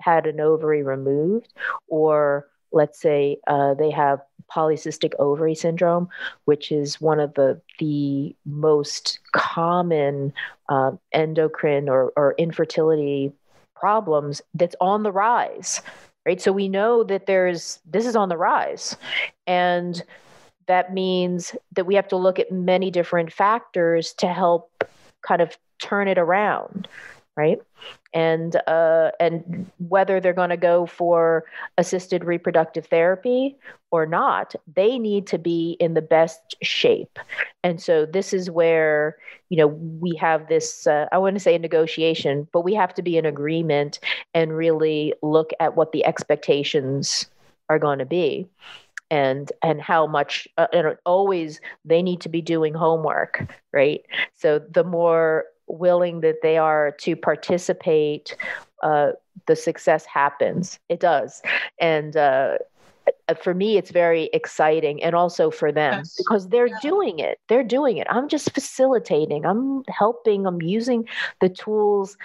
[0.00, 1.52] had an ovary removed
[1.88, 6.08] or let's say uh, they have polycystic ovary syndrome,
[6.44, 10.32] which is one of the the most common
[10.68, 13.32] uh, endocrine or, or infertility
[13.74, 15.80] problems that's on the rise.
[16.26, 18.96] Right, so we know that there's this is on the rise,
[19.46, 20.02] and
[20.70, 24.84] that means that we have to look at many different factors to help
[25.22, 26.86] kind of turn it around
[27.36, 27.58] right?
[28.12, 31.44] And uh, and whether they're going to go for
[31.78, 33.56] assisted reproductive therapy
[33.90, 37.18] or not, they need to be in the best shape.
[37.62, 39.16] And so this is where
[39.48, 40.86] you know we have this.
[40.86, 44.00] Uh, I want to say a negotiation, but we have to be in agreement
[44.34, 47.26] and really look at what the expectations
[47.70, 48.48] are going to be
[49.10, 54.58] and and how much uh, and always they need to be doing homework right so
[54.70, 58.36] the more willing that they are to participate,
[58.82, 59.12] uh,
[59.46, 60.78] the success happens.
[60.88, 61.42] It does.
[61.78, 62.58] And uh,
[63.42, 66.14] for me, it's very exciting and also for them yes.
[66.16, 66.78] because they're yeah.
[66.82, 67.38] doing it.
[67.48, 68.06] They're doing it.
[68.10, 71.08] I'm just facilitating, I'm helping, I'm using
[71.40, 72.16] the tools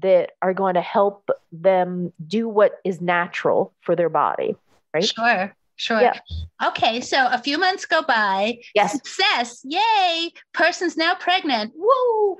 [0.00, 4.56] that are going to help them do what is natural for their body.
[4.92, 5.04] Right?
[5.04, 5.54] Sure.
[5.76, 6.00] Sure.
[6.00, 6.18] Yeah.
[6.64, 8.58] Okay, so a few months go by.
[8.74, 8.92] Yes.
[8.92, 9.62] Success.
[9.64, 10.30] Yay.
[10.52, 11.72] Person's now pregnant.
[11.76, 12.38] Woo.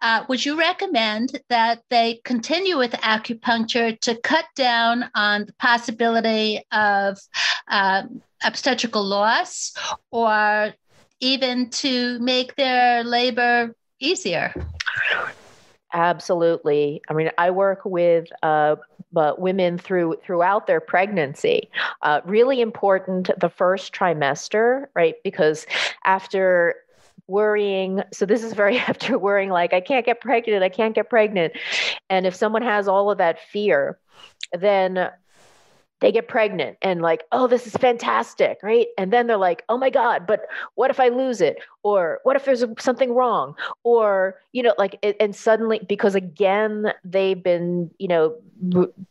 [0.00, 6.60] Uh, would you recommend that they continue with acupuncture to cut down on the possibility
[6.72, 7.18] of
[7.68, 8.02] uh,
[8.44, 9.72] obstetrical loss
[10.10, 10.74] or
[11.20, 14.52] even to make their labor easier?
[15.94, 17.02] Absolutely.
[17.08, 18.76] I mean, I work with uh,
[19.12, 21.70] women through throughout their pregnancy.
[22.02, 25.14] Uh, really important the first trimester, right?
[25.24, 25.66] Because
[26.04, 26.74] after
[27.28, 31.08] worrying, so this is very after worrying, like I can't get pregnant, I can't get
[31.08, 31.52] pregnant,
[32.10, 33.98] and if someone has all of that fear,
[34.52, 35.10] then
[36.02, 38.88] they get pregnant and like oh this is fantastic right?
[38.98, 40.42] And then they're like oh my god but
[40.74, 41.58] what if i lose it?
[41.84, 43.54] Or what if there's something wrong?
[43.82, 48.36] Or you know like and suddenly because again they've been you know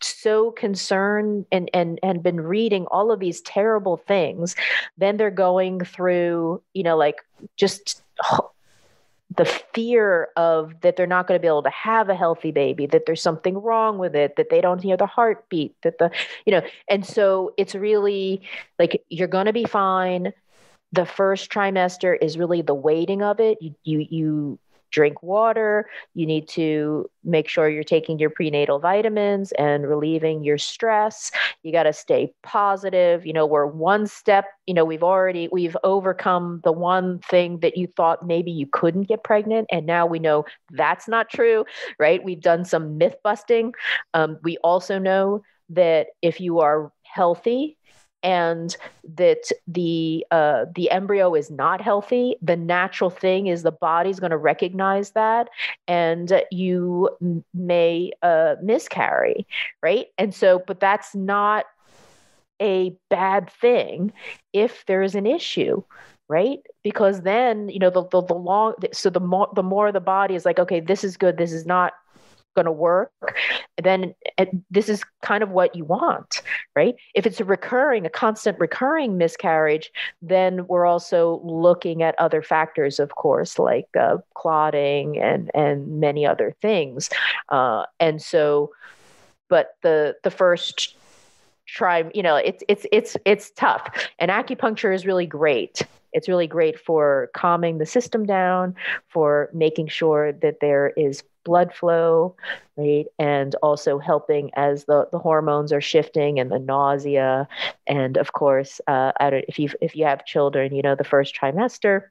[0.02, 4.56] so concerned and and and been reading all of these terrible things
[4.98, 7.18] then they're going through you know like
[7.58, 8.02] just
[9.38, 12.86] the fear of that they're not going to be able to have a healthy baby
[12.86, 16.12] that there's something wrong with it that they don't hear the heartbeat that the
[16.46, 18.42] you know and so it's really
[18.78, 20.34] like you're going to be fine.
[20.94, 23.58] The first trimester is really the waiting of it.
[23.62, 24.60] You you you
[24.92, 25.88] drink water.
[26.14, 31.32] You need to make sure you're taking your prenatal vitamins and relieving your stress.
[31.64, 33.26] You got to stay positive.
[33.26, 37.78] You know, we're one step, you know, we've already we've overcome the one thing that
[37.78, 41.66] you thought maybe you couldn't get pregnant and now we know that's not true,
[42.00, 42.24] right?
[42.24, 43.74] We've done some myth busting.
[44.14, 47.78] Um, we also know that if you are healthy
[48.24, 48.76] and
[49.16, 54.32] that the uh, the embryo is not healthy, the natural thing is the body's going
[54.32, 55.50] to recognize that,
[55.88, 59.48] and you m- may uh, miscarry,
[59.82, 60.08] right?
[60.18, 61.66] And so, but that's not
[62.62, 64.14] a bad thing
[64.54, 65.82] if there is an issue
[66.30, 70.00] right because then you know the, the, the long so the more the more the
[70.00, 71.94] body is like okay this is good this is not
[72.56, 73.12] going to work,
[73.82, 74.14] then
[74.70, 76.41] this is kind of what you want,
[76.76, 76.96] right?
[77.16, 79.92] If it's a recurring, a constant recurring miscarriage,
[80.22, 86.26] then we're also looking at other factors, of course, like uh, clotting and and many
[86.26, 87.10] other things.
[87.50, 88.72] Uh, and so,
[89.50, 90.96] but the the first
[91.66, 93.88] try, you know, it's it's it's it's tough,
[94.20, 95.84] and acupuncture is really great
[96.14, 98.76] it's really great for calming the system down,
[99.08, 102.36] for making sure that there is blood flow,
[102.78, 103.06] right?
[103.18, 107.48] And also helping as the, the hormones are shifting and the nausea.
[107.88, 112.04] And of course, uh, if you if you have children, you know, the first trimester,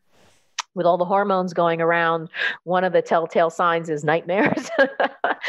[0.75, 2.29] with all the hormones going around,
[2.65, 4.71] one of the telltale signs is nightmares,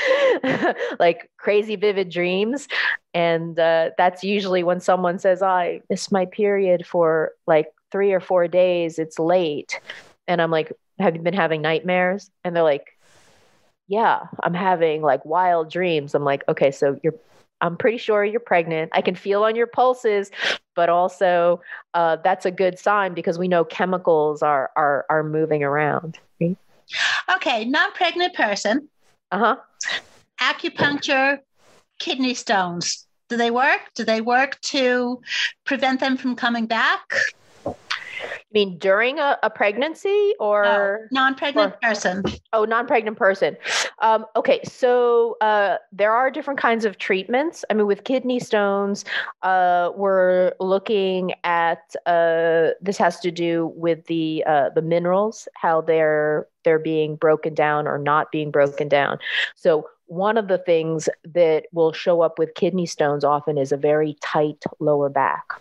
[1.00, 2.68] like crazy vivid dreams.
[3.14, 8.20] And uh, that's usually when someone says, I miss my period for like three or
[8.20, 9.00] four days.
[9.00, 9.80] It's late.
[10.28, 12.30] And I'm like, Have you been having nightmares?
[12.44, 12.98] And they're like,
[13.92, 16.16] yeah, I'm having like wild dreams.
[16.16, 17.16] I'm like, okay, so you're,
[17.60, 18.90] I'm pretty sure you're pregnant.
[18.94, 20.32] I can feel on your pulses,
[20.76, 21.60] but also
[21.94, 26.18] uh, that's a good sign because we know chemicals are are are moving around.
[27.36, 28.88] Okay, non-pregnant person.
[29.30, 29.56] Uh huh.
[30.40, 31.40] Acupuncture,
[32.00, 33.06] kidney stones.
[33.28, 33.82] Do they work?
[33.94, 35.22] Do they work to
[35.66, 37.14] prevent them from coming back?
[38.54, 42.24] Mean during a, a pregnancy or no, non-pregnant or, person?
[42.54, 43.58] Oh, non-pregnant person.
[44.00, 47.64] Um, okay, so uh, there are different kinds of treatments.
[47.70, 49.06] I mean, with kidney stones,
[49.44, 55.82] uh, we're looking at uh, this has to do with the uh, the minerals, how
[55.82, 59.18] they're they're being broken down or not being broken down.
[59.56, 63.78] So one of the things that will show up with kidney stones often is a
[63.78, 65.54] very tight lower back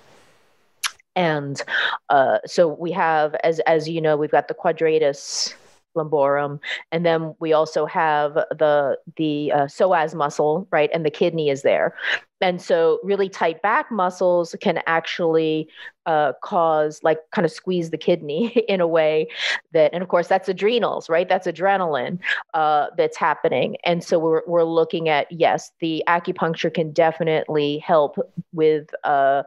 [1.20, 1.62] and
[2.08, 5.54] uh, so we have as as you know we've got the quadratus
[5.96, 6.60] lumborum.
[6.92, 10.90] And then we also have the the uh, psoas muscle right?
[10.92, 11.94] And the kidney is there.
[12.42, 15.68] And so really tight back muscles can actually
[16.06, 19.28] uh, cause like kind of squeeze the kidney in a way
[19.72, 21.28] that and of course that's adrenals right?
[21.28, 22.18] That's adrenaline
[22.54, 23.76] uh, that's happening.
[23.84, 28.16] And so we're, we're looking at yes the acupuncture can definitely help
[28.52, 29.42] with uh,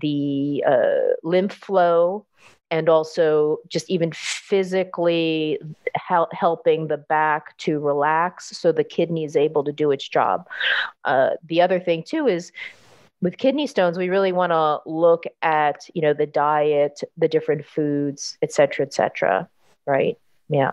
[0.00, 2.24] the uh, lymph flow
[2.72, 5.60] and also just even physically
[5.94, 10.48] hel- helping the back to relax so the kidney is able to do its job.
[11.04, 12.50] Uh, the other thing too is
[13.20, 17.64] with kidney stones, we really want to look at you know the diet, the different
[17.64, 19.48] foods, et cetera, et cetera.
[19.86, 20.18] Right?
[20.48, 20.72] Yeah.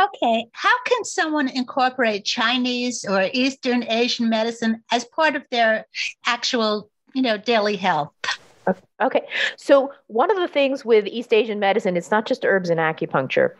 [0.00, 5.86] Okay, how can someone incorporate Chinese or Eastern Asian medicine as part of their
[6.26, 8.10] actual, you know, daily health?
[9.00, 9.22] Okay.
[9.56, 13.50] So, one of the things with East Asian medicine, it's not just herbs and acupuncture.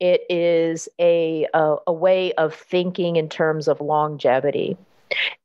[0.00, 4.76] It is a, a, a way of thinking in terms of longevity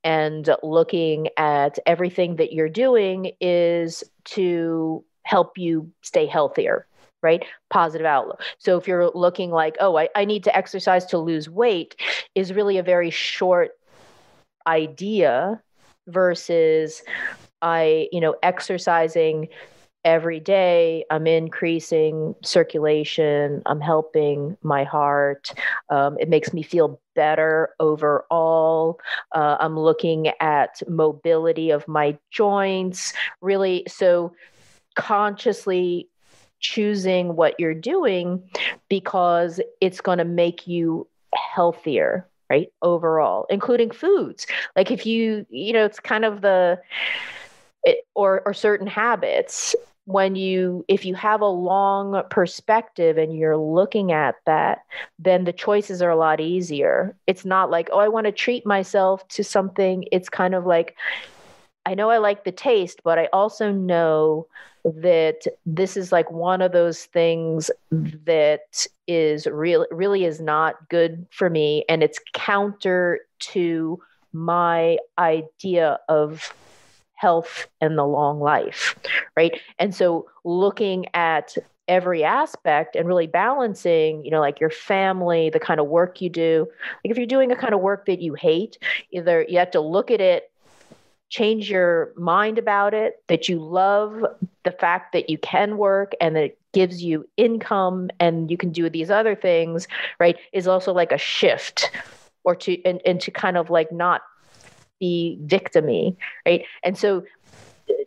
[0.03, 6.85] and looking at everything that you're doing is to help you stay healthier
[7.21, 7.43] right?
[7.69, 8.41] Positive outlook.
[8.59, 11.95] So if you're looking like, oh, I, I need to exercise to lose weight,
[12.33, 13.71] is really a very short
[14.65, 15.61] idea
[16.07, 17.01] versus
[17.61, 19.49] I, you know, exercising
[20.05, 25.53] every day i'm increasing circulation i'm helping my heart
[25.89, 28.97] um, it makes me feel better overall.
[29.35, 34.33] Uh, i'm looking at mobility of my joints really so
[34.95, 36.07] consciously
[36.59, 38.41] choosing what you're doing
[38.89, 44.47] because it's going to make you healthier right overall including foods.
[44.75, 46.79] Like if you you know it's kind of the
[47.83, 49.75] it, or or certain habits
[50.05, 54.79] when you if you have a long perspective and you're looking at that
[55.19, 57.15] then the choices are a lot easier.
[57.27, 60.05] It's not like oh i want to treat myself to something.
[60.11, 60.95] It's kind of like
[61.85, 64.45] i know i like the taste but i also know
[64.83, 71.25] that this is like one of those things that is real really is not good
[71.31, 73.99] for me and it's counter to
[74.33, 76.53] my idea of
[77.19, 78.95] health and the long life,
[79.35, 79.59] right?
[79.77, 81.53] And so looking at
[81.89, 86.29] every aspect and really balancing, you know, like your family, the kind of work you
[86.29, 86.65] do.
[87.03, 88.77] Like if you're doing a kind of work that you hate,
[89.11, 90.49] either you have to look at it,
[91.29, 94.23] change your mind about it, that you love
[94.63, 98.71] the fact that you can work and that it gives you income and you can
[98.71, 99.87] do these other things,
[100.19, 100.37] right?
[100.53, 101.91] Is also like a shift
[102.45, 104.21] or to and, and to kind of like not
[104.99, 106.63] be victimy, right?
[106.83, 107.23] And so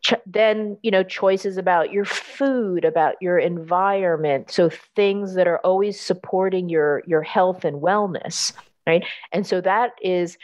[0.03, 5.59] ch- then you know choices about your food about your environment so things that are
[5.59, 8.53] always supporting your your health and wellness
[8.87, 10.37] right and so that is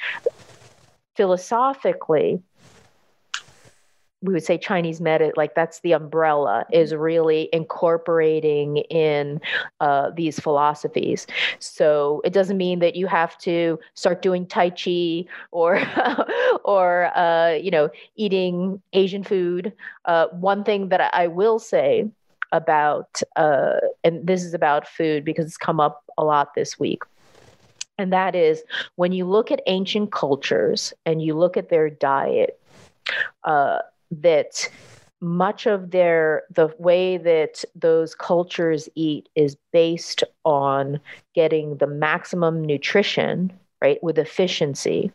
[1.17, 2.41] philosophically
[4.23, 9.41] we would say Chinese medicine, like that's the umbrella, is really incorporating in
[9.81, 11.27] uh, these philosophies.
[11.61, 15.81] So it doesn't mean that you have to start doing Tai Chi or,
[16.65, 19.73] or uh, you know, eating Asian food.
[20.05, 22.09] Uh, one thing that I will say
[22.51, 27.03] about, uh, and this is about food because it's come up a lot this week.
[27.99, 28.63] And that is
[28.97, 32.59] when you look at ancient cultures and you look at their diet,
[33.45, 33.79] uh,
[34.11, 34.69] that
[35.21, 41.01] much of their the way that those cultures eat is based on
[41.35, 43.53] getting the maximum nutrition
[43.83, 45.11] right with efficiency.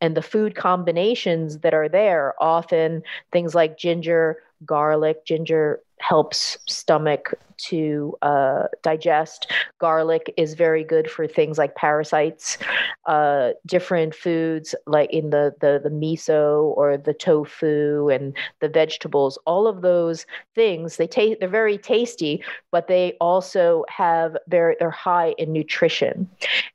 [0.00, 7.34] And the food combinations that are there often things like ginger garlic ginger helps stomach
[7.56, 9.50] to uh, digest.
[9.78, 12.58] Garlic is very good for things like parasites.
[13.06, 19.38] Uh, different foods like in the, the the miso or the tofu and the vegetables,
[19.46, 24.90] all of those things they taste they're very tasty, but they also have very they're
[24.90, 26.28] high in nutrition,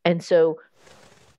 [0.05, 0.59] and so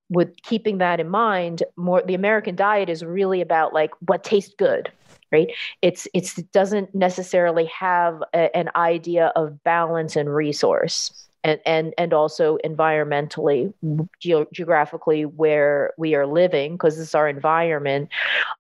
[0.09, 4.53] with keeping that in mind more the american diet is really about like what tastes
[4.59, 4.91] good
[5.33, 5.49] right?
[5.83, 11.95] It's it's it doesn't necessarily have a, an idea of balance and resource and and
[11.99, 13.73] and also environmentally
[14.21, 18.09] ge- geographically where we are living because this is our environment.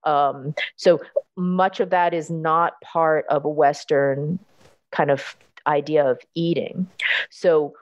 [0.05, 1.01] Um, so
[1.37, 4.39] much of that is not part of a western
[4.91, 6.89] kind of idea of eating.
[7.31, 7.75] So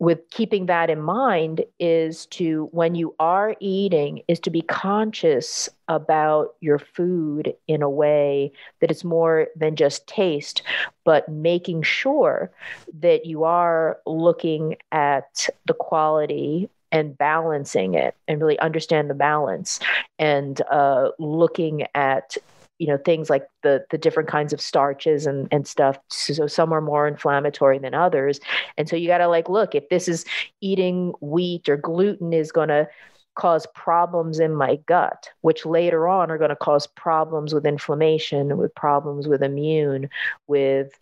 [0.00, 5.68] with keeping that in mind is to when you are eating is to be conscious
[5.88, 10.62] about your food in a way that it's more than just taste
[11.04, 12.50] but making sure
[12.98, 19.80] that you are looking at the quality and balancing it and really understand the balance
[20.18, 22.36] and uh, looking at
[22.80, 25.98] you know things like the the different kinds of starches and and stuff.
[26.08, 28.40] So some are more inflammatory than others.
[28.78, 30.24] And so you got to like look if this is
[30.62, 32.88] eating wheat or gluten is going to
[33.36, 38.56] cause problems in my gut which later on are going to cause problems with inflammation
[38.58, 40.10] with problems with immune
[40.48, 40.98] with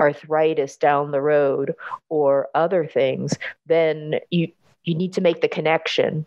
[0.00, 1.74] arthritis down the road
[2.08, 4.50] or other things then you
[4.84, 6.24] you need to make the connection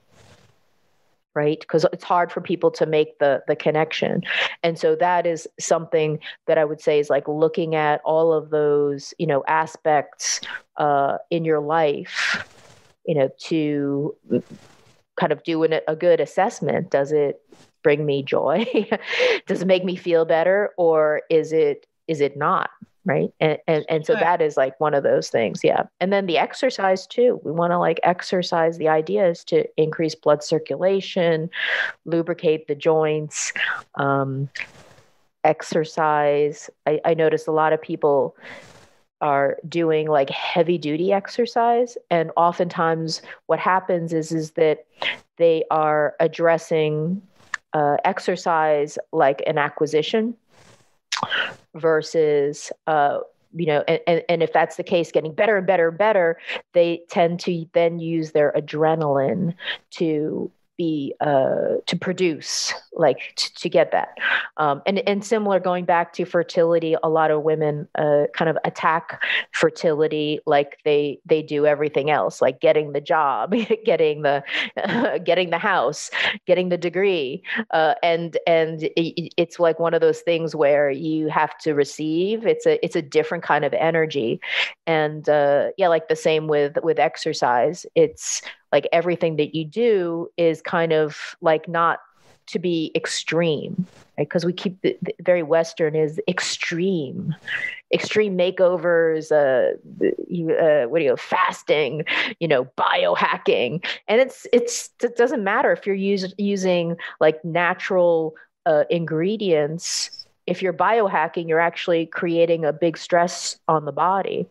[1.34, 1.60] right?
[1.60, 4.24] Because it's hard for people to make the the connection.
[4.64, 8.50] And so that is something that i would say is like looking at all of
[8.50, 10.42] those you know aspects
[10.78, 12.48] uh, in your life
[13.06, 14.16] you know to
[15.22, 16.90] kind of do an, a good assessment.
[16.90, 17.42] Does it
[17.84, 18.66] bring me joy?
[19.48, 20.72] Does it make me feel better?
[20.78, 22.70] Or is it is it not
[23.06, 23.30] right?
[23.40, 25.84] And and, and so that is like one of those things yeah.
[26.00, 30.16] And then the exercise too we want to like exercise the idea is to increase
[30.16, 31.50] blood circulation
[32.06, 33.54] lubricate the joints
[33.96, 34.50] um,
[35.44, 36.70] exercise.
[36.86, 38.36] I, I notice a lot of people
[39.22, 44.86] are doing like heavy duty exercise and oftentimes what happens is is that
[45.38, 47.22] they are addressing
[47.74, 50.36] uh, exercise like an acquisition
[51.76, 53.20] versus uh,
[53.54, 56.38] you know and, and if that's the case getting better and better and better
[56.74, 59.54] they tend to then use their adrenaline
[59.90, 60.50] to
[60.82, 64.18] be uh, to produce like t- to get that.
[64.58, 68.58] Um, and and similar going back to fertility a lot of women uh, kind of
[68.66, 73.54] attack fertility like they they do everything else like getting the job
[73.86, 74.44] getting the
[74.78, 76.10] uh, getting the house
[76.48, 77.44] getting the degree.
[77.70, 82.48] Uh, and and it, it's like one of those things where you have to receive.
[82.48, 84.42] It's a it's a different kind of energy.
[84.88, 87.86] And uh, yeah like the same with with exercise.
[87.94, 88.42] It's
[88.72, 92.00] like everything that you do is kind of like not
[92.48, 93.88] to be extreme
[94.22, 94.28] right?
[94.28, 97.36] Because we keep the, the, very western is extreme.
[97.94, 102.06] Extreme makeovers uh, uh what do you know, fasting
[102.40, 103.84] you know biohacking.
[104.08, 110.26] And it's it's it doesn't matter if you're use, using like natural uh, ingredients.
[110.48, 114.48] If you're biohacking you're actually creating a big stress on the body.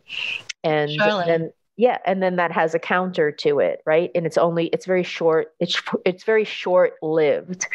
[0.63, 1.25] And Charlotte.
[1.25, 4.11] then yeah and then that has a counter to it right?
[4.15, 7.67] And it's only it's very short it's it's very short lived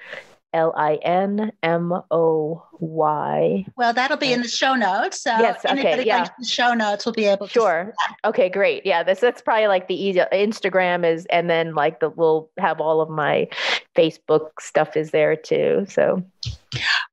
[0.53, 3.65] L I N M O Y.
[3.77, 5.21] Well, that'll be in the show notes.
[5.21, 6.27] So yes, okay, yeah.
[6.39, 7.53] the show notes will be able to.
[7.53, 7.95] Sure.
[8.25, 8.85] Okay, great.
[8.85, 10.21] Yeah, this that's probably like the easy.
[10.33, 13.49] Instagram is, and then like the we'll have all of my
[13.95, 15.87] Facebook stuff is there too.
[15.89, 16.25] So.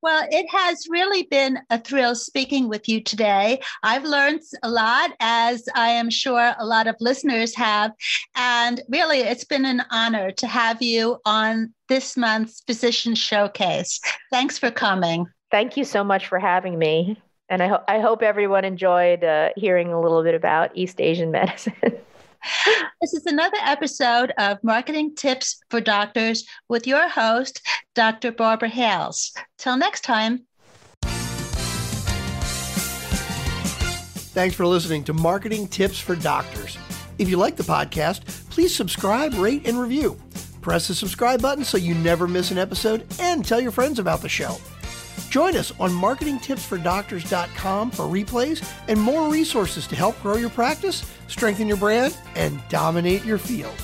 [0.02, 3.60] Well, it has really been a thrill speaking with you today.
[3.84, 7.92] I've learned a lot, as I am sure a lot of listeners have.
[8.36, 14.00] And really, it's been an honor to have you on this month's Physician Showcase.
[14.32, 15.26] Thanks for coming.
[15.50, 17.20] Thank you so much for having me.
[17.50, 21.32] And I, ho- I hope everyone enjoyed uh, hearing a little bit about East Asian
[21.32, 21.74] medicine.
[23.02, 27.62] This is another episode of Marketing Tips for Doctors with your host,
[27.96, 28.32] Dr.
[28.32, 29.34] Barbara Hales.
[29.58, 30.46] Till next time.
[34.34, 36.78] Thanks for listening to Marketing Tips for Doctors.
[37.18, 40.20] If you like the podcast, please subscribe, rate, and review.
[40.62, 44.22] Press the subscribe button so you never miss an episode and tell your friends about
[44.22, 44.58] the show.
[45.38, 51.68] Join us on marketingtipsfordoctors.com for replays and more resources to help grow your practice, strengthen
[51.68, 53.76] your brand, and dominate your field.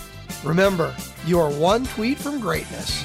[0.44, 0.96] Remember,
[1.28, 3.04] you are one tweet from greatness.